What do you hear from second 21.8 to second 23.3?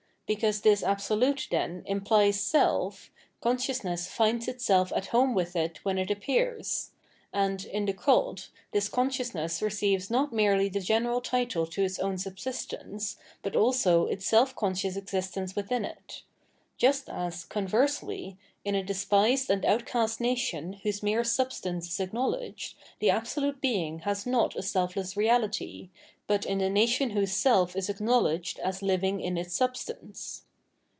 is acknowledged, the